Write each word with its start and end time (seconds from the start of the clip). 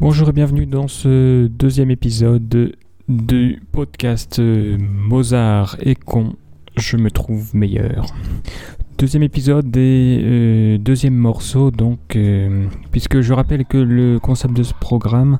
Bonjour 0.00 0.30
et 0.30 0.32
bienvenue 0.32 0.64
dans 0.64 0.88
ce 0.88 1.46
deuxième 1.46 1.90
épisode 1.90 2.72
du 3.06 3.62
podcast 3.70 4.38
euh, 4.38 4.78
Mozart 4.80 5.76
et 5.82 5.94
con, 5.94 6.36
je 6.78 6.96
me 6.96 7.10
trouve 7.10 7.54
meilleur. 7.54 8.06
Deuxième 8.96 9.22
épisode 9.22 9.76
et 9.76 10.22
euh, 10.24 10.78
deuxième 10.78 11.16
morceau, 11.16 11.70
donc, 11.70 12.16
euh, 12.16 12.64
puisque 12.90 13.20
je 13.20 13.34
rappelle 13.34 13.66
que 13.66 13.76
le 13.76 14.18
concept 14.18 14.54
de 14.54 14.62
ce 14.62 14.72
programme 14.72 15.38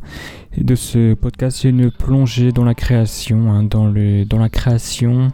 et 0.55 0.63
de 0.63 0.75
ce 0.75 1.15
podcast, 1.15 1.57
c'est 1.63 1.71
une 1.71 1.91
plongée 1.91 2.53
dans 2.53 2.65
la 2.65 2.75
création, 2.75 3.51
hein, 3.51 3.63
dans, 3.63 3.87
le, 3.87 4.27
dans 4.27 4.39
la 4.39 4.51
création 4.51 5.29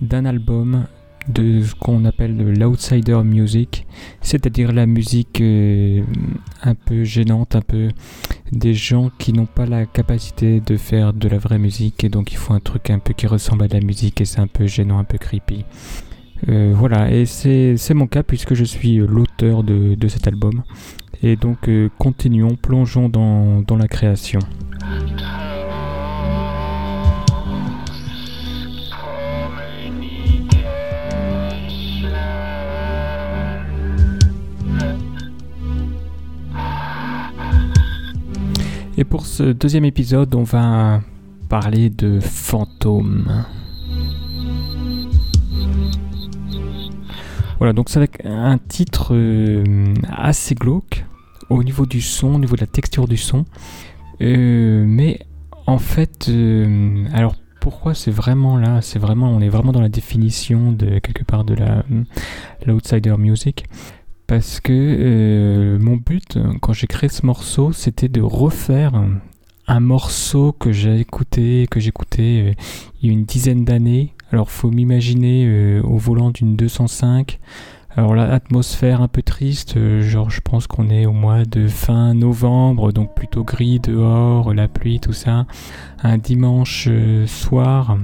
d'un 0.00 0.24
album 0.24 0.86
de 1.28 1.62
ce 1.62 1.74
qu'on 1.74 2.06
appelle 2.06 2.54
l'outsider 2.54 3.20
music, 3.24 3.86
c'est-à-dire 4.22 4.72
la 4.72 4.86
musique 4.86 5.42
un 5.42 6.74
peu 6.74 7.04
gênante, 7.04 7.54
un 7.54 7.60
peu 7.60 7.88
des 8.52 8.74
gens 8.74 9.10
qui 9.18 9.32
n'ont 9.32 9.46
pas 9.46 9.66
la 9.66 9.86
capacité 9.86 10.60
de 10.60 10.76
faire 10.76 11.12
de 11.12 11.28
la 11.28 11.38
vraie 11.38 11.58
musique 11.58 12.04
et 12.04 12.08
donc 12.08 12.32
il 12.32 12.36
faut 12.36 12.52
un 12.52 12.60
truc 12.60 12.90
un 12.90 12.98
peu 12.98 13.12
qui 13.14 13.26
ressemble 13.26 13.64
à 13.64 13.68
de 13.68 13.74
la 13.74 13.80
musique 13.80 14.20
et 14.20 14.24
c'est 14.24 14.40
un 14.40 14.46
peu 14.46 14.66
gênant, 14.66 14.98
un 14.98 15.04
peu 15.04 15.18
creepy. 15.18 15.64
Euh, 16.48 16.72
voilà, 16.74 17.10
et 17.10 17.26
c'est 17.26 17.94
mon 17.94 18.06
cas 18.06 18.22
puisque 18.22 18.54
je 18.54 18.64
suis 18.64 18.96
l'auteur 18.96 19.62
de, 19.62 20.08
cet 20.08 20.26
album. 20.26 20.62
Et 21.22 21.36
donc 21.36 21.68
euh, 21.68 21.88
continuons, 21.98 22.56
plongeons 22.56 23.08
dans, 23.08 23.60
dans 23.60 23.76
la 23.76 23.88
création. 23.88 24.40
Pour 39.20 39.26
ce 39.26 39.42
deuxième 39.42 39.84
épisode, 39.84 40.34
on 40.34 40.44
va 40.44 41.02
parler 41.50 41.90
de 41.90 42.20
fantômes. 42.20 43.44
Voilà, 47.58 47.74
donc 47.74 47.90
c'est 47.90 47.98
avec 47.98 48.24
un 48.24 48.56
titre 48.56 49.14
euh, 49.14 49.92
assez 50.10 50.54
glauque 50.54 51.04
au 51.50 51.62
niveau 51.62 51.84
du 51.84 52.00
son, 52.00 52.36
au 52.36 52.38
niveau 52.38 52.56
de 52.56 52.62
la 52.62 52.66
texture 52.66 53.06
du 53.06 53.18
son. 53.18 53.44
Euh, 54.22 54.86
mais 54.86 55.20
en 55.66 55.76
fait, 55.76 56.30
euh, 56.30 57.04
alors 57.12 57.34
pourquoi 57.60 57.92
c'est 57.92 58.10
vraiment 58.10 58.56
là? 58.56 58.80
C'est 58.80 58.98
vraiment, 58.98 59.28
on 59.28 59.40
est 59.40 59.50
vraiment 59.50 59.72
dans 59.72 59.82
la 59.82 59.90
définition 59.90 60.72
de 60.72 60.98
quelque 60.98 61.24
part 61.24 61.44
de 61.44 61.52
la 61.52 61.84
l'outsider 62.64 63.16
music 63.18 63.66
parce 64.30 64.60
que 64.60 64.72
euh, 64.72 65.78
mon 65.80 65.96
but 65.96 66.38
quand 66.60 66.72
j'ai 66.72 66.86
créé 66.86 67.10
ce 67.10 67.26
morceau 67.26 67.72
c'était 67.72 68.08
de 68.08 68.20
refaire 68.20 68.92
un 69.66 69.80
morceau 69.80 70.52
que 70.52 70.70
j'ai 70.70 71.00
écouté 71.00 71.66
que 71.68 71.80
j'écoutais 71.80 72.44
euh, 72.46 72.52
il 73.02 73.08
y 73.08 73.10
a 73.10 73.12
une 73.12 73.24
dizaine 73.24 73.64
d'années. 73.64 74.14
Alors 74.30 74.52
faut 74.52 74.70
m'imaginer 74.70 75.46
euh, 75.48 75.82
au 75.82 75.96
volant 75.96 76.30
d'une 76.30 76.54
205 76.54 77.40
alors 77.96 78.14
l'atmosphère 78.14 79.02
un 79.02 79.08
peu 79.08 79.22
triste 79.22 79.76
genre 80.00 80.30
je 80.30 80.40
pense 80.40 80.68
qu'on 80.68 80.90
est 80.90 81.06
au 81.06 81.12
mois 81.12 81.44
de 81.44 81.66
fin 81.66 82.14
novembre 82.14 82.92
donc 82.92 83.16
plutôt 83.16 83.42
gris 83.42 83.80
dehors 83.80 84.54
la 84.54 84.68
pluie 84.68 85.00
tout 85.00 85.12
ça. 85.12 85.48
Un 86.04 86.18
dimanche 86.18 86.88
soir 87.26 87.98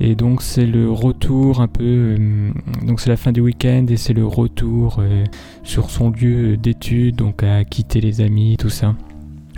et 0.00 0.14
donc 0.14 0.40
c'est 0.40 0.64
le 0.64 0.90
retour 0.90 1.60
un 1.60 1.68
peu, 1.68 1.84
euh, 1.84 2.50
donc 2.86 3.00
c'est 3.00 3.10
la 3.10 3.18
fin 3.18 3.32
du 3.32 3.42
week-end 3.42 3.84
et 3.90 3.98
c'est 3.98 4.14
le 4.14 4.26
retour 4.26 4.96
euh, 4.98 5.24
sur 5.62 5.90
son 5.90 6.10
lieu 6.10 6.56
d'étude, 6.56 7.16
donc 7.16 7.42
à 7.42 7.64
quitter 7.64 8.00
les 8.00 8.22
amis, 8.22 8.56
tout 8.58 8.70
ça. 8.70 8.94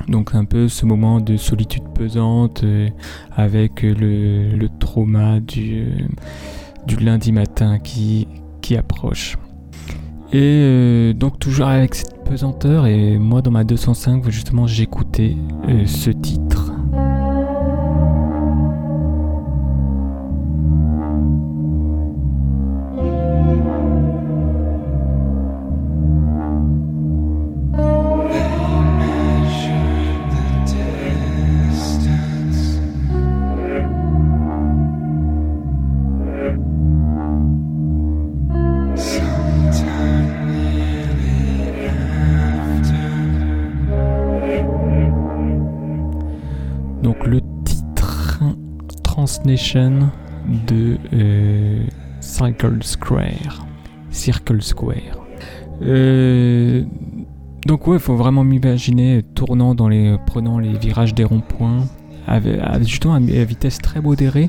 Donc 0.09 0.35
un 0.35 0.45
peu 0.45 0.67
ce 0.67 0.85
moment 0.85 1.21
de 1.21 1.37
solitude 1.37 1.85
pesante 1.95 2.65
euh, 2.65 2.89
avec 3.37 3.83
le, 3.83 4.67
trauma 4.81 5.39
du, 5.39 6.09
du 6.89 6.97
lundi 6.97 7.31
matin 7.31 7.79
qui, 7.79 8.27
qui 8.63 8.77
approche. 8.77 9.37
Et 10.33 11.13
donc 11.15 11.39
toujours 11.39 11.67
avec 11.67 11.95
cette 11.95 12.25
pesanteur 12.25 12.87
et 12.87 13.19
moi 13.19 13.43
dans 13.43 13.51
ma 13.51 13.65
205 13.65 14.31
justement 14.31 14.67
j'écoutais 14.67 15.37
ce 15.85 16.09
titre. 16.09 16.72
Transnation 49.13 50.09
de 50.67 50.97
euh, 51.13 51.85
Circle 52.21 52.79
Square. 52.81 53.67
Circle 54.11 54.63
Square. 54.63 55.27
Euh, 55.83 56.83
donc 57.67 57.87
ouais, 57.87 57.97
il 57.97 58.01
faut 58.01 58.17
vraiment 58.17 58.43
m'imaginer 58.43 59.23
tournant 59.35 59.75
dans 59.75 59.91
les, 59.91 60.17
prenant 60.27 60.59
les 60.59 60.79
virages 60.79 61.15
des 61.15 61.25
ronds-points, 61.25 61.85
justement 62.81 63.13
à 63.13 63.19
vitesse 63.19 63.81
très 63.81 64.01
modérée, 64.01 64.49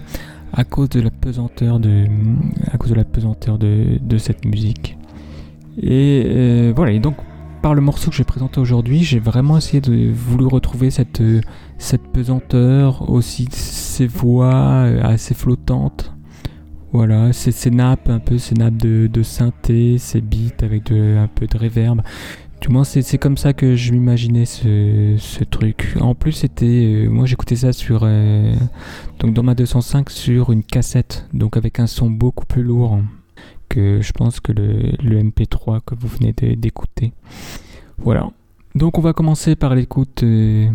à 0.53 0.63
cause 0.63 0.87
de 0.87 1.01
la 1.01 1.11
pesanteur 1.11 1.81
de, 1.81 2.05
à 2.71 2.77
cause 2.77 2.91
de 2.91 2.95
la 2.95 3.03
pesanteur 3.03 3.57
de, 3.57 3.99
de 4.01 4.17
cette 4.17 4.45
musique. 4.45 4.97
Et 5.81 6.23
euh, 6.25 6.71
voilà. 6.73 6.93
Et 6.93 6.99
donc 6.99 7.17
par 7.61 7.73
le 7.75 7.81
morceau 7.81 8.11
que 8.11 8.15
je 8.15 8.19
vais 8.19 8.25
présenter 8.25 8.61
aujourd'hui, 8.61 9.03
j'ai 9.03 9.19
vraiment 9.19 9.57
essayé 9.57 9.81
de 9.81 10.09
voulu 10.09 10.45
retrouver 10.45 10.89
cette, 10.89 11.21
cette 11.77 12.07
pesanteur, 12.13 13.09
aussi 13.09 13.47
ces 13.93 14.07
voix 14.07 14.53
euh, 14.53 15.01
assez 15.03 15.33
flottantes. 15.33 16.13
Voilà, 16.91 17.33
ces, 17.33 17.51
ces 17.51 17.71
nappes, 17.71 18.09
un 18.09 18.19
peu 18.19 18.37
ces 18.37 18.55
nappes 18.55 18.77
de, 18.77 19.07
de 19.07 19.23
synthé, 19.23 19.97
ces 19.97 20.21
beats 20.21 20.63
avec 20.63 20.91
un 20.91 21.27
peu 21.27 21.47
de 21.47 21.57
reverb. 21.57 22.01
Du 22.61 22.69
moins, 22.69 22.83
c'est 22.83 23.17
comme 23.17 23.35
ça 23.35 23.51
que 23.53 23.75
je 23.75 23.91
m'imaginais 23.91 24.45
ce, 24.45 25.15
ce, 25.17 25.43
truc. 25.43 25.95
En 25.99 26.15
plus, 26.15 26.31
c'était. 26.31 26.65
Euh, 27.05 27.09
moi, 27.09 27.25
j'écoutais 27.25 27.55
ça 27.57 27.73
sur. 27.73 28.01
donc, 29.19 29.33
dans 29.33 29.43
ma 29.43 29.55
205, 29.55 30.09
sur 30.09 30.51
une 30.51 30.63
cassette. 30.63 31.27
Donc, 31.33 31.57
avec 31.57 31.79
un 31.79 31.87
son 31.87 32.09
beaucoup 32.09 32.45
plus 32.45 32.63
lourd 32.63 32.99
que 33.69 34.01
je 34.01 34.11
pense 34.11 34.39
que 34.39 34.51
le, 34.51 34.91
le 35.03 35.21
MP3 35.21 35.81
que 35.85 35.95
vous 35.95 36.07
venez 36.07 36.31
d'écouter. 36.55 37.11
Voilà. 37.97 38.29
Donc 38.75 38.97
on 38.97 39.01
va 39.01 39.13
commencer 39.13 39.55
par 39.55 39.75
l'écoute 39.75 40.23
euh, 40.23 40.67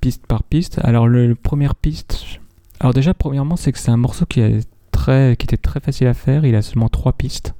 piste 0.00 0.26
par 0.26 0.42
piste. 0.42 0.80
Alors 0.82 1.06
le, 1.06 1.34
première 1.34 1.74
piste. 1.74 2.40
Alors 2.80 2.92
déjà 2.92 3.14
premièrement 3.14 3.56
c'est 3.56 3.72
que 3.72 3.78
c'est 3.78 3.90
un 3.90 3.96
morceau 3.96 4.26
qui, 4.26 4.40
est 4.40 4.68
très, 4.90 5.36
qui 5.36 5.44
était 5.44 5.56
très 5.56 5.80
facile 5.80 6.06
à 6.06 6.14
faire. 6.14 6.44
Il 6.44 6.54
a 6.54 6.62
seulement 6.62 6.88
trois 6.88 7.12
pistes. 7.12 7.54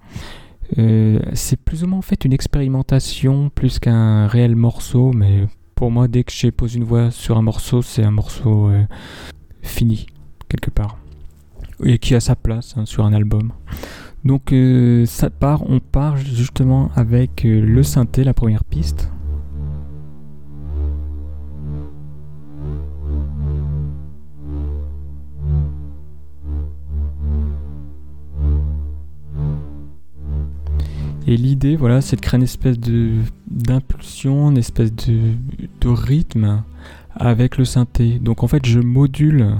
Euh, 0.78 1.20
c'est 1.34 1.60
plus 1.60 1.84
ou 1.84 1.86
moins 1.86 1.98
en 1.98 2.02
fait 2.02 2.24
une 2.24 2.32
expérimentation 2.32 3.50
plus 3.50 3.78
qu'un 3.78 4.26
réel 4.26 4.56
morceau, 4.56 5.12
mais 5.12 5.46
pour 5.74 5.90
moi 5.90 6.08
dès 6.08 6.24
que 6.24 6.32
j'ai 6.32 6.50
posé 6.50 6.78
une 6.78 6.84
voix 6.84 7.10
sur 7.10 7.36
un 7.36 7.42
morceau, 7.42 7.82
c'est 7.82 8.02
un 8.02 8.10
morceau 8.10 8.68
euh, 8.68 8.84
fini 9.62 10.06
quelque 10.48 10.70
part 10.70 10.98
et 11.82 11.98
qui 11.98 12.14
a 12.14 12.20
sa 12.20 12.36
place 12.36 12.74
hein, 12.76 12.86
sur 12.86 13.04
un 13.04 13.12
album. 13.12 13.52
Donc 14.24 14.52
euh, 14.52 15.04
ça 15.06 15.30
part, 15.30 15.68
on 15.68 15.80
part 15.80 16.16
justement 16.16 16.90
avec 16.94 17.44
euh, 17.44 17.60
le 17.60 17.82
synthé, 17.82 18.24
la 18.24 18.34
première 18.34 18.64
piste. 18.64 19.10
Et 31.26 31.36
l'idée, 31.36 31.76
voilà, 31.76 32.00
c'est 32.00 32.16
de 32.16 32.20
créer 32.20 32.38
une 32.38 32.44
espèce 32.44 32.78
de 32.78 33.12
d'impulsion, 33.50 34.50
une 34.50 34.58
espèce 34.58 34.92
de, 34.92 35.32
de, 35.80 35.88
rythme 35.88 36.62
avec 37.14 37.56
le 37.56 37.64
synthé. 37.64 38.18
Donc 38.18 38.42
en 38.42 38.48
fait, 38.48 38.66
je 38.66 38.80
module 38.80 39.56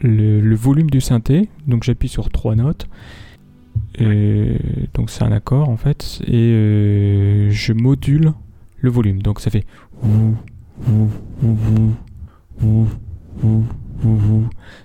le, 0.00 0.54
volume 0.56 0.90
du 0.90 1.00
synthé, 1.00 1.48
donc 1.66 1.84
j'appuie 1.84 2.08
sur 2.08 2.28
trois 2.30 2.54
notes 2.54 2.88
donc 4.94 5.10
c'est 5.10 5.22
un 5.22 5.32
accord 5.32 5.68
en 5.68 5.76
fait. 5.76 6.20
Et 6.26 6.52
euh, 6.52 7.50
je 7.50 7.72
module 7.72 8.32
le 8.78 8.90
volume. 8.90 9.22
Donc 9.22 9.40
ça 9.40 9.50
fait 9.50 9.64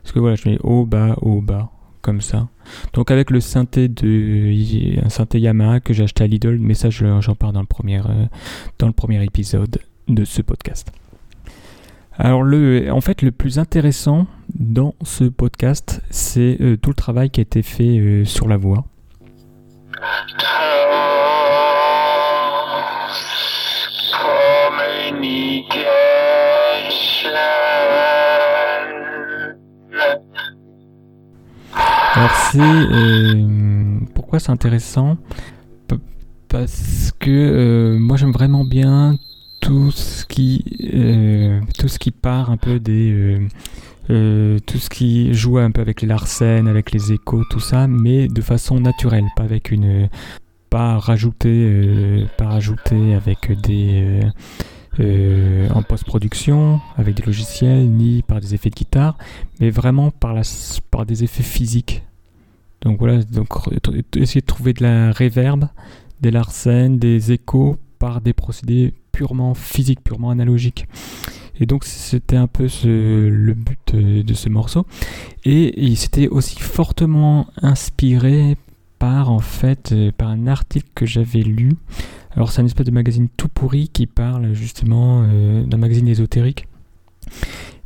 Parce 0.03 0.11
que 0.13 0.19
voilà, 0.19 0.35
je 0.35 0.49
mets 0.49 0.57
haut, 0.63 0.85
bas, 0.85 1.15
haut, 1.21 1.41
bas, 1.41 1.71
comme 2.01 2.21
ça. 2.21 2.47
Donc 2.93 3.11
avec 3.11 3.29
le 3.29 3.39
synthé 3.39 3.87
de 3.87 5.03
un 5.03 5.09
synthé 5.09 5.39
Yamaha 5.39 5.79
que 5.79 5.93
j'ai 5.93 6.03
acheté 6.03 6.23
à 6.23 6.27
Lidl, 6.27 6.57
mais 6.59 6.73
ça 6.73 6.89
j'en 6.89 7.35
parle 7.35 7.53
dans 7.53 7.61
le 7.61 7.65
premier 7.65 7.99
euh, 7.99 8.25
dans 8.79 8.87
le 8.87 8.93
premier 8.93 9.23
épisode 9.23 9.79
de 10.07 10.25
ce 10.25 10.41
podcast. 10.41 10.91
Alors 12.17 12.43
le, 12.43 12.91
en 12.91 13.01
fait, 13.01 13.21
le 13.21 13.31
plus 13.31 13.57
intéressant 13.57 14.27
dans 14.53 14.93
ce 15.01 15.23
podcast, 15.23 16.01
c'est 16.09 16.57
euh, 16.61 16.77
tout 16.77 16.89
le 16.89 16.95
travail 16.95 17.29
qui 17.29 17.39
a 17.39 17.43
été 17.43 17.63
fait 17.63 17.97
euh, 17.97 18.25
sur 18.25 18.47
la 18.47 18.57
voix. 18.57 18.85
Alors 32.21 32.35
c'est 32.51 32.59
euh, 32.61 33.97
pourquoi 34.13 34.39
c'est 34.39 34.51
intéressant? 34.51 35.17
Parce 36.49 37.11
que 37.17 37.97
moi 37.97 38.15
j'aime 38.15 38.31
vraiment 38.31 38.63
bien 38.63 39.17
tout 39.59 39.89
ce 39.89 40.23
qui 40.27 40.63
tout 41.79 41.87
ce 41.87 41.97
qui 41.97 42.11
part 42.11 42.51
un 42.51 42.57
peu 42.57 42.79
des 42.79 43.39
euh, 44.11 44.59
tout 44.67 44.77
ce 44.77 44.91
qui 44.91 45.33
joue 45.33 45.57
un 45.57 45.71
peu 45.71 45.81
avec 45.81 46.03
les 46.03 46.07
larcènes, 46.07 46.67
avec 46.67 46.91
les 46.91 47.11
échos, 47.11 47.43
tout 47.49 47.59
ça, 47.59 47.87
mais 47.87 48.27
de 48.27 48.41
façon 48.41 48.79
naturelle, 48.79 49.25
pas 49.35 49.43
avec 49.43 49.71
une, 49.71 50.07
pas 50.69 50.99
rajouté, 50.99 51.49
euh, 51.49 52.25
pas 52.37 52.49
rajouté 52.49 53.15
avec 53.15 53.51
des 53.63 54.21
euh, 54.99 55.69
en 55.73 55.83
post-production, 55.83 56.81
avec 56.97 57.15
des 57.15 57.23
logiciels, 57.23 57.89
ni 57.89 58.23
par 58.23 58.41
des 58.41 58.53
effets 58.53 58.69
de 58.69 58.75
guitare, 58.75 59.17
mais 59.59 59.69
vraiment 59.69 60.11
par 60.11 60.33
la, 60.33 60.41
par 60.91 61.05
des 61.05 61.23
effets 61.23 61.43
physiques. 61.43 62.03
Donc 62.81 62.99
voilà, 62.99 63.21
donc 63.23 63.49
essayer 64.15 64.41
de 64.41 64.45
trouver 64.45 64.73
de 64.73 64.83
la 64.83 65.11
réverb, 65.11 65.67
des 66.21 66.31
larcènes, 66.31 66.97
des 66.97 67.31
échos 67.31 67.77
par 67.99 68.21
des 68.21 68.33
procédés 68.33 68.93
purement 69.11 69.53
physiques, 69.53 70.03
purement 70.03 70.31
analogiques. 70.31 70.87
Et 71.59 71.67
donc 71.67 71.83
c'était 71.85 72.37
un 72.37 72.47
peu 72.47 72.67
le 72.83 73.53
but 73.53 73.95
de 73.95 74.33
ce 74.33 74.49
morceau. 74.49 74.85
Et 75.45 75.79
il 75.79 75.95
s'était 75.95 76.27
aussi 76.27 76.59
fortement 76.59 77.47
inspiré 77.61 78.57
par 78.97 79.31
en 79.31 79.39
fait 79.39 79.91
euh, 79.91 80.11
par 80.15 80.29
un 80.29 80.45
article 80.45 80.87
que 80.93 81.07
j'avais 81.07 81.41
lu. 81.41 81.71
Alors 82.35 82.51
c'est 82.51 82.61
un 82.61 82.65
espèce 82.65 82.85
de 82.85 82.91
magazine 82.91 83.29
tout 83.35 83.47
pourri 83.47 83.89
qui 83.89 84.05
parle 84.05 84.53
justement 84.53 85.25
euh, 85.27 85.63
d'un 85.63 85.77
magazine 85.77 86.07
ésotérique. 86.07 86.67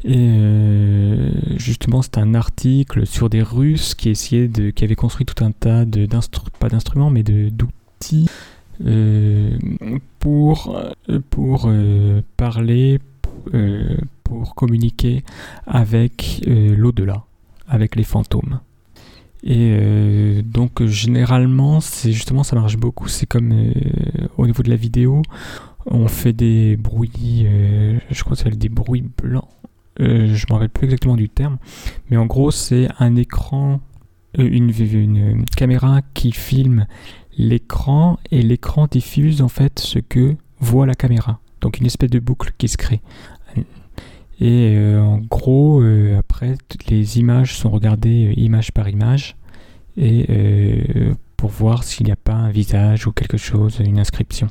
Et 0.03 0.15
euh, 0.18 1.31
justement, 1.57 2.01
c'est 2.01 2.18
un 2.18 2.36
article 2.36 3.07
sur 3.07 3.30
des 3.30 3.42
Russes 3.42 3.95
qui 3.95 4.09
essayaient 4.09 4.47
de, 4.47 4.69
qui 4.69 4.83
avaient 4.83 4.95
construit 4.95 5.25
tout 5.25 5.44
un 5.44 5.51
tas 5.51 5.86
de 5.86 6.07
pas 6.59 6.69
d'instruments, 6.69 7.09
mais 7.09 7.24
d'outils 7.24 8.30
pour 10.19 10.77
pour 11.30 11.71
parler 12.38 13.00
euh, 13.53 13.97
pour 14.24 14.56
communiquer 14.56 15.24
avec 15.68 16.42
euh, 16.47 16.75
l'au-delà, 16.75 17.25
avec 17.68 17.95
les 17.95 18.03
fantômes. 18.03 18.59
Et 19.44 19.77
euh, 19.80 20.42
donc 20.42 20.83
généralement, 20.86 21.80
c'est 21.80 22.12
justement 22.12 22.42
ça 22.42 22.56
marche 22.56 22.77
beaucoup. 22.77 23.07
C'est 23.07 23.27
comme 23.27 23.53
au 24.38 24.47
niveau 24.47 24.63
de 24.63 24.69
la 24.71 24.75
vidéo, 24.75 25.21
on 25.85 26.07
fait 26.07 26.33
des 26.33 26.77
bruits, 26.77 27.47
je 28.09 28.23
crois 28.23 28.35
que 28.35 28.43
c'est 28.43 28.57
des 28.57 28.69
bruits 28.69 29.03
blancs. 29.21 29.47
je 29.99 30.03
ne 30.05 30.27
me 30.27 30.53
rappelle 30.53 30.69
plus 30.69 30.85
exactement 30.85 31.15
du 31.15 31.29
terme, 31.29 31.57
mais 32.09 32.17
en 32.17 32.25
gros 32.25 32.51
c'est 32.51 32.87
un 32.99 33.15
écran, 33.15 33.79
une, 34.37 34.71
une, 34.71 35.45
caméra 35.55 36.01
qui 36.13 36.31
filme 36.31 36.87
l'écran 37.37 38.17
et 38.31 38.41
l'écran 38.41 38.87
diffuse 38.89 39.41
en 39.41 39.49
fait 39.49 39.79
ce 39.79 39.99
que 39.99 40.35
voit 40.59 40.85
la 40.85 40.95
caméra. 40.95 41.39
Donc 41.61 41.79
une 41.79 41.85
espèce 41.85 42.09
de 42.09 42.19
boucle 42.19 42.51
qui 42.57 42.67
se 42.67 42.77
crée. 42.77 43.01
Et 44.39 44.75
euh, 44.75 45.01
en 45.01 45.19
gros, 45.19 45.81
euh, 45.81 46.17
après, 46.19 46.55
toutes 46.67 46.87
les 46.87 47.19
images 47.19 47.55
sont 47.55 47.69
regardées 47.69 48.27
euh, 48.27 48.39
image 48.39 48.71
par 48.71 48.89
image 48.89 49.37
et 49.97 50.27
pour 51.37 51.49
voir 51.49 51.85
s'il 51.85 52.05
n'y 52.05 52.11
a 52.11 52.17
pas 52.17 52.33
un 52.33 52.51
visage 52.51 53.07
ou 53.07 53.13
quelque 53.13 53.37
chose, 53.37 53.79
une 53.79 53.97
inscription. 53.97 54.47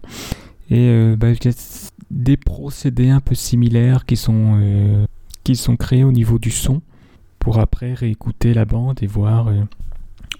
Et 0.70 1.14
bah, 1.16 1.30
il 1.30 1.44
y 1.44 1.48
a 1.48 1.90
des 2.10 2.36
procédés 2.36 3.10
un 3.10 3.20
peu 3.20 3.34
similaires 3.34 4.06
qui 4.06 4.16
sont, 4.16 5.06
qui 5.42 5.56
sont 5.56 5.76
créés 5.76 6.04
au 6.04 6.12
niveau 6.12 6.38
du 6.38 6.50
son 6.50 6.80
pour 7.38 7.58
après 7.58 7.92
réécouter 7.92 8.54
la 8.54 8.64
bande 8.64 9.02
et 9.02 9.06
voir, 9.06 9.52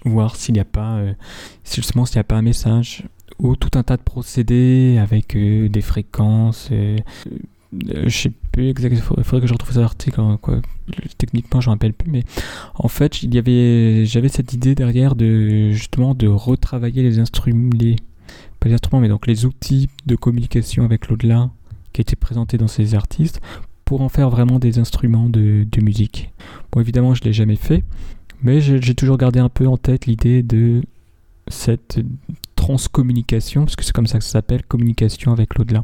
voir 0.03 0.35
s'il 0.35 0.55
n'y 0.55 0.59
a 0.59 0.65
pas, 0.65 0.99
justement 1.63 2.05
s'il 2.05 2.17
n'y 2.17 2.21
a 2.21 2.25
pas 2.25 2.37
un 2.37 2.41
message 2.41 3.03
ou 3.37 3.55
tout 3.55 3.77
un 3.77 3.83
tas 3.83 3.97
de 3.97 4.01
procédés 4.01 4.97
avec 4.99 5.37
des 5.37 5.81
fréquences 5.81 6.69
euh, 7.83 8.03
je 8.05 8.17
sais 8.17 8.31
plus 8.51 8.69
exactement, 8.69 9.15
il 9.17 9.23
faudrait 9.23 9.41
que 9.41 9.47
je 9.47 9.53
retrouve 9.53 9.73
cet 9.73 9.83
article, 9.83 10.21
hein, 10.21 10.39
techniquement 11.17 11.61
je 11.61 11.69
ne 11.69 11.73
rappelle 11.73 11.93
plus, 11.93 12.09
mais 12.09 12.23
en 12.75 12.87
fait 12.87 13.13
j'avais 13.13 14.29
cette 14.29 14.53
idée 14.53 14.75
derrière 14.75 15.15
de 15.15 15.71
justement 15.71 16.15
de 16.15 16.27
retravailler 16.27 17.03
les 17.03 17.19
instruments, 17.19 17.69
pas 18.59 18.69
les 18.69 18.75
instruments, 18.75 19.01
mais 19.01 19.09
donc 19.09 19.27
les 19.27 19.45
outils 19.45 19.89
de 20.05 20.15
communication 20.15 20.85
avec 20.85 21.07
l'au-delà 21.07 21.49
qui 21.93 22.01
étaient 22.01 22.15
présentés 22.15 22.57
dans 22.57 22.67
ces 22.67 22.95
artistes 22.95 23.41
pour 23.85 24.01
en 24.01 24.09
faire 24.09 24.29
vraiment 24.29 24.59
des 24.59 24.79
instruments 24.79 25.29
de, 25.29 25.65
musique. 25.81 26.31
Bon 26.71 26.81
évidemment 26.81 27.13
je 27.13 27.21
ne 27.21 27.25
l'ai 27.25 27.33
jamais 27.33 27.55
fait, 27.55 27.83
mais 28.41 28.59
j'ai 28.59 28.95
toujours 28.95 29.17
gardé 29.17 29.39
un 29.39 29.49
peu 29.49 29.67
en 29.67 29.77
tête 29.77 30.07
l'idée 30.07 30.43
de 30.43 30.81
cette 31.47 31.99
transcommunication, 32.55 33.65
parce 33.65 33.75
que 33.75 33.83
c'est 33.83 33.93
comme 33.93 34.07
ça 34.07 34.17
que 34.17 34.23
ça 34.23 34.31
s'appelle, 34.31 34.63
communication 34.63 35.31
avec 35.31 35.55
l'au-delà. 35.55 35.83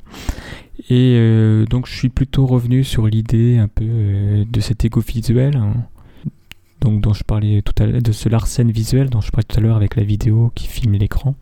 Et 0.90 1.16
euh, 1.16 1.66
donc 1.66 1.88
je 1.88 1.94
suis 1.94 2.10
plutôt 2.10 2.48
revenu 2.48 2.84
sur 2.84 3.06
l'idée 3.06 3.60
un 3.60 3.68
peu 3.68 3.86
euh, 3.88 4.46
de 4.50 4.60
cet 4.60 4.84
égo 4.84 5.00
visuel, 5.00 5.58
hein. 5.58 5.74
donc 6.82 7.02
dont 7.02 7.14
je 7.14 7.24
parlais 7.24 7.62
tout 7.62 7.84
à 7.84 7.86
l'heure, 7.86 8.02
de 8.02 8.12
ce 8.12 8.30
larcène 8.30 8.72
visuel 8.72 9.12
dont 9.12 9.22
je 9.22 9.30
parlais 9.30 9.46
tout 9.48 9.60
à 9.60 9.62
l'heure 9.62 9.76
avec 9.76 9.96
la 9.96 10.04
vidéo 10.04 10.52
qui 10.56 10.68
filme 10.68 10.94
l'écran, 10.94 11.36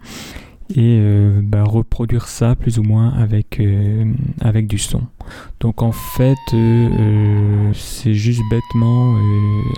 et 0.75 1.00
euh, 1.00 1.42
bah, 1.44 1.63
reproduire 1.63 2.27
ça 2.27 2.56
plus 2.56 2.80
ou 2.80 2.83
moins 2.83 3.10
avec, 3.10 3.62
avec 4.42 4.68
du 4.68 4.77
son. 4.77 5.01
Donc 5.60 5.81
en 5.81 5.92
fait, 5.92 6.38
c'est 7.74 8.13
juste 8.13 8.42
bêtement 8.50 9.16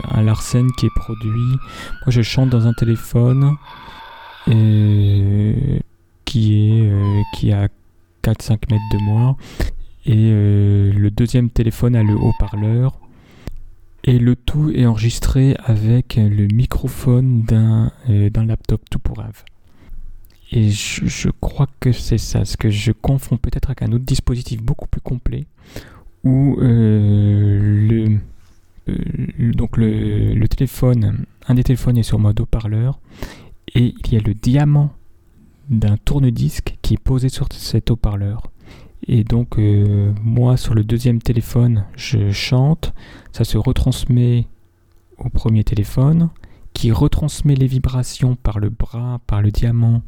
un 0.10 0.22
larcène 0.22 0.72
qui 0.78 0.86
est 0.86 0.96
produit. 0.96 1.58
Moi 2.06 2.10
je 2.10 2.22
chante 2.22 2.50
dans 2.50 2.68
un 2.68 2.74
téléphone 2.74 3.56
qui 6.26 6.54
est 6.54 6.92
qui 7.34 7.52
a 7.52 7.68
4-5 8.24 8.72
mètres 8.72 8.84
de 8.92 8.98
moi. 9.00 9.38
Et 10.06 10.30
euh, 10.32 10.92
le 10.94 11.12
deuxième 11.12 11.50
téléphone 11.50 11.96
a 11.96 12.04
le 12.04 12.16
haut-parleur. 12.16 13.00
Et 14.04 14.18
le 14.18 14.36
tout 14.36 14.72
est 14.72 14.86
enregistré 14.86 15.56
avec 15.64 16.16
le 16.16 16.48
microphone 16.48 17.44
d'un 17.44 17.92
euh, 18.10 18.30
laptop 18.48 18.82
tout 18.90 18.98
pour 18.98 19.20
Ave. 19.20 19.44
Et 20.52 20.70
je, 20.70 21.30
crois 21.40 21.68
que 21.80 21.94
c'est 21.94 22.18
ça, 22.18 22.44
ce 22.44 22.58
que 22.58 22.70
je 22.70 22.92
confonds 22.92 23.38
peut-être 23.38 23.70
avec 23.70 23.84
un 23.84 23.92
autre 23.94 24.04
dispositif 24.04 24.62
beaucoup 24.62 24.88
plus 24.88 25.00
complet, 25.00 25.46
où 26.26 26.58
euh, 26.60 28.20
le, 28.88 29.54
donc 29.54 29.78
le, 29.78 30.46
téléphone, 30.48 31.26
un 31.48 31.54
des 31.54 31.64
téléphones 31.64 31.98
est 31.98 32.04
sur 32.04 32.20
mode 32.20 32.42
haut-parleur, 32.42 33.00
et 33.76 33.96
il 34.04 34.14
y 34.14 34.18
a 34.18 34.20
le 34.20 34.34
diamant 34.34 34.94
d'un 35.70 35.96
tourne-disque 35.96 36.76
qui 36.82 36.96
est 36.96 37.02
posé 37.02 37.30
sur 37.30 37.48
cet 37.54 37.90
haut-parleur. 37.90 38.52
Et 39.08 39.24
donc 39.24 39.58
euh, 39.58 40.12
moi 40.22 40.58
sur 40.58 40.76
le 40.76 40.84
deuxième 40.84 41.22
téléphone 41.22 41.86
je 41.96 42.32
chante, 42.32 42.94
ça 43.32 43.46
se 43.46 43.58
retransmet 43.58 44.48
au 45.18 45.30
premier 45.30 45.64
téléphone, 45.64 46.30
qui 46.74 46.92
retransmet 46.92 47.56
les 47.56 47.68
vibrations 47.68 48.36
par 48.36 48.60
le 48.60 48.70
bras, 48.70 49.20
par 49.28 49.42
le 49.42 49.52
diamant 49.52 50.02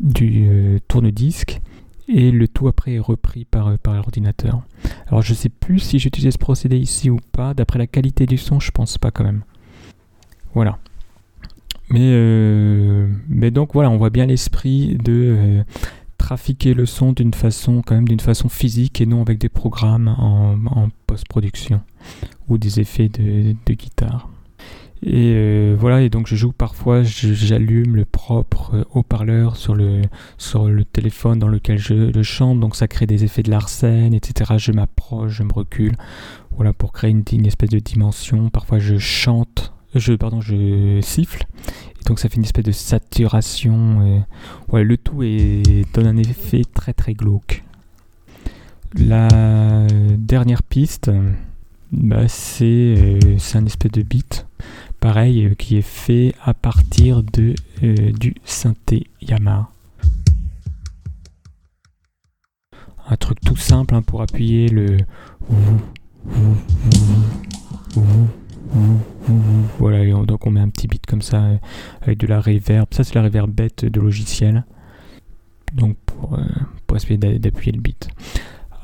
du 0.00 0.46
euh, 0.48 0.78
tourne-disque, 0.88 1.60
et 2.08 2.30
le 2.30 2.48
tout 2.48 2.68
après 2.68 2.94
est 2.94 3.00
repris 3.00 3.44
par, 3.44 3.68
euh, 3.68 3.76
l'ordinateur. 3.86 4.62
Alors 5.08 5.22
je 5.22 5.34
sais 5.34 5.48
plus 5.48 5.78
si 5.78 5.98
j'utilisais 5.98 6.30
ce 6.30 6.38
procédé 6.38 6.78
ici 6.78 7.10
ou 7.10 7.18
pas, 7.32 7.54
d'après 7.54 7.78
la 7.78 7.86
qualité 7.86 8.26
du 8.26 8.38
son 8.38 8.60
je 8.60 8.70
pense 8.70 8.98
pas 8.98 9.10
quand 9.10 9.24
même. 9.24 9.42
Voilà. 10.54 10.78
Mais, 11.90 12.00
euh, 12.02 13.10
mais 13.28 13.50
donc 13.50 13.72
voilà, 13.72 13.90
on 13.90 13.96
voit 13.96 14.10
bien 14.10 14.26
l'esprit 14.26 14.96
de 14.96 15.64
trafiquer 16.18 16.74
le 16.74 16.84
son 16.84 17.12
d'une 17.12 17.32
façon 17.32 17.80
quand 17.80 17.94
même 17.94 18.08
d'une 18.08 18.20
façon 18.20 18.48
physique 18.48 19.00
et 19.00 19.06
non 19.06 19.22
avec 19.22 19.38
des 19.38 19.48
programmes 19.48 20.08
en, 20.08 20.88
post-production 21.06 21.80
ou 22.48 22.58
des 22.58 22.80
effets 22.80 23.08
de, 23.08 23.54
guitare. 23.72 24.28
Et 25.02 25.32
euh, 25.36 25.76
voilà, 25.78 26.02
et 26.02 26.10
donc 26.10 26.26
je 26.26 26.34
joue 26.34 26.52
parfois, 26.52 27.02
j'allume 27.04 27.94
le 27.94 28.04
propre 28.04 28.86
haut-parleur 28.94 29.56
sur 29.56 29.74
le, 29.74 30.02
sur 30.38 30.68
le 30.68 30.84
téléphone 30.84 31.38
dans 31.38 31.48
lequel 31.48 31.78
je 31.78 32.22
chante, 32.22 32.58
donc 32.58 32.74
ça 32.74 32.88
crée 32.88 33.06
des 33.06 33.24
effets 33.24 33.42
de 33.42 33.50
larcène, 33.50 34.12
etc. 34.12 34.54
Je 34.58 34.72
m'approche, 34.72 35.32
je 35.32 35.42
me 35.44 35.52
recule, 35.52 35.94
voilà, 36.56 36.72
pour 36.72 36.92
créer 36.92 37.10
une, 37.10 37.46
espèce 37.46 37.70
de 37.70 37.78
dimension. 37.78 38.50
Parfois 38.50 38.78
je 38.80 38.98
chante 38.98 39.72
je, 39.94 40.12
pardon, 40.12 40.40
je 40.40 41.00
siffle. 41.00 41.46
Et 42.00 42.04
donc 42.04 42.18
ça 42.18 42.28
fait 42.28 42.36
une 42.36 42.44
espèce 42.44 42.64
de 42.64 42.72
saturation. 42.72 44.24
ouais, 44.68 44.84
le 44.84 44.96
tout 44.96 45.22
donne 45.94 46.06
un 46.06 46.16
effet 46.16 46.62
très 46.74 46.92
très 46.92 47.14
glauque. 47.14 47.62
La 48.94 49.28
dernière 50.18 50.62
piste, 50.62 51.10
bah, 51.92 52.28
c'est 52.28 53.18
un 53.54 53.64
espèce 53.66 53.92
de 53.92 54.02
beat, 54.02 54.46
pareil, 55.00 55.54
qui 55.56 55.76
est 55.76 55.82
fait 55.82 56.34
à 56.44 56.54
partir 56.54 57.22
de, 57.22 57.54
du 57.80 58.34
synthé 58.44 59.06
Yamaha. 59.20 59.70
Un 63.10 63.16
truc 63.16 63.40
tout 63.40 63.56
simple 63.56 63.94
hein, 63.94 64.02
pour 64.02 64.20
appuyer 64.20 64.68
le 64.68 64.98
voilà, 69.78 70.04
donc 70.26 70.46
on 70.46 70.50
met 70.50 70.60
un 70.60 70.68
petit 70.68 70.86
beat 70.88 71.06
comme 71.06 71.22
ça 71.22 71.42
avec 72.02 72.18
de 72.18 72.26
la 72.26 72.40
reverb. 72.40 72.86
Ça, 72.90 73.04
c'est 73.04 73.14
la 73.14 73.22
reverb 73.22 73.50
bête 73.50 73.84
de 73.84 74.00
logiciel. 74.00 74.64
Donc 75.74 75.96
pour, 76.06 76.38
euh, 76.38 76.96
essayer 76.96 77.16
d'appuyer 77.16 77.72
le 77.72 77.80
beat. 77.80 78.08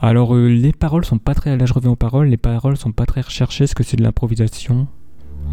Alors 0.00 0.34
euh, 0.34 0.48
les 0.48 0.72
paroles 0.72 1.04
sont 1.04 1.18
pas 1.18 1.34
très. 1.34 1.56
Là 1.56 1.66
je 1.66 1.72
reviens 1.72 1.90
aux 1.90 1.96
paroles. 1.96 2.28
Les 2.28 2.36
paroles 2.36 2.76
sont 2.76 2.92
pas 2.92 3.06
très 3.06 3.22
recherchées 3.22 3.64
parce 3.64 3.74
que 3.74 3.82
c'est 3.82 3.96
de 3.96 4.02
l'improvisation? 4.02 4.86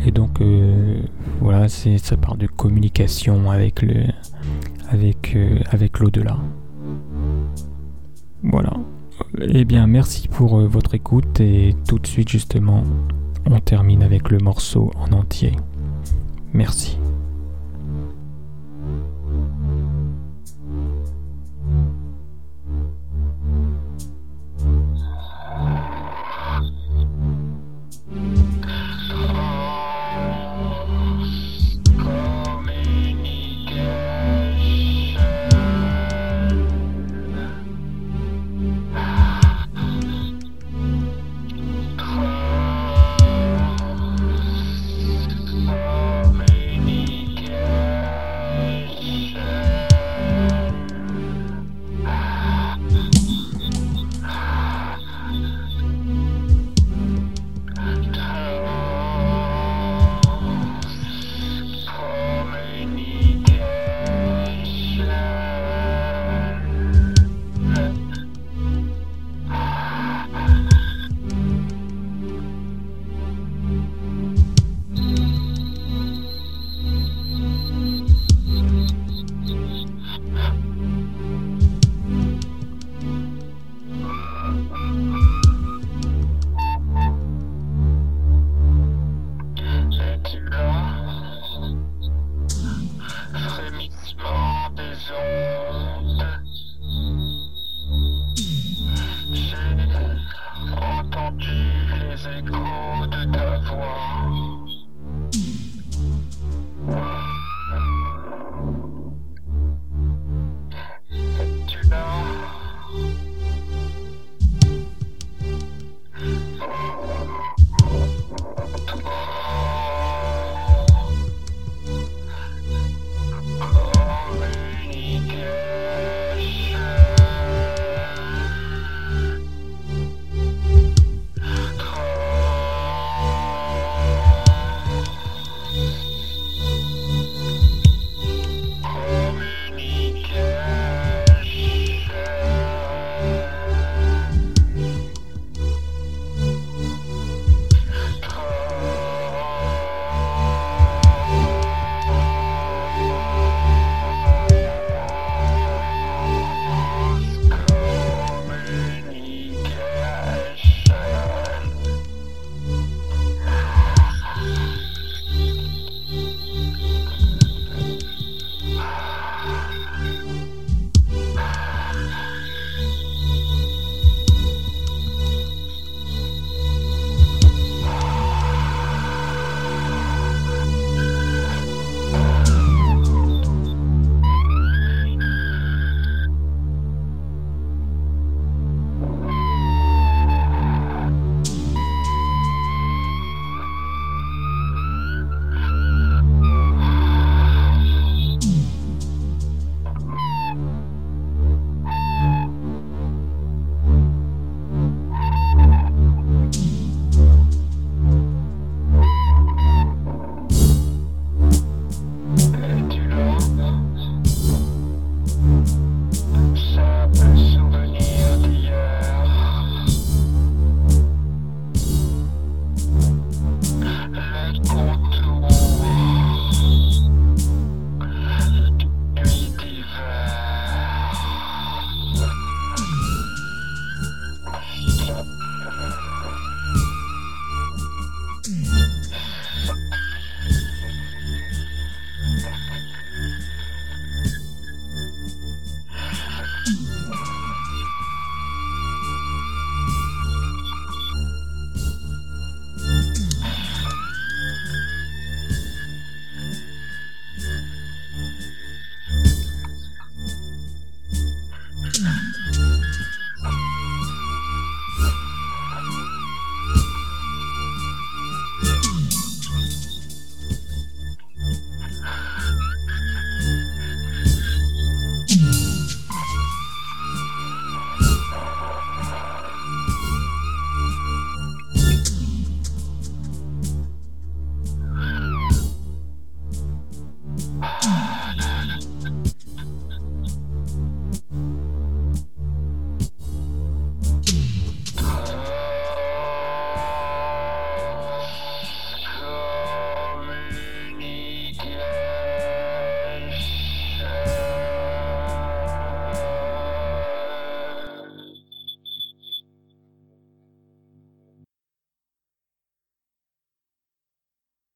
Et 0.05 0.11
donc 0.11 0.41
euh, 0.41 1.01
voilà, 1.39 1.69
c'est 1.69 1.97
ça 1.97 2.17
part 2.17 2.37
de 2.37 2.47
communication 2.47 3.51
avec 3.51 3.81
le 3.81 4.05
avec 4.89 5.37
avec 5.69 5.99
l'au-delà. 5.99 6.37
Voilà. 8.43 8.73
Eh 9.41 9.65
bien 9.65 9.85
merci 9.85 10.27
pour 10.27 10.59
votre 10.61 10.95
écoute 10.95 11.39
et 11.39 11.75
tout 11.87 11.99
de 11.99 12.07
suite 12.07 12.29
justement 12.29 12.83
on 13.45 13.59
termine 13.59 14.03
avec 14.03 14.29
le 14.29 14.39
morceau 14.39 14.91
en 14.95 15.11
entier. 15.13 15.53
Merci. 16.53 16.97